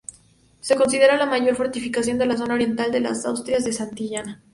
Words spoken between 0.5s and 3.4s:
Se considera la mayor fortificación de la zona oriental de las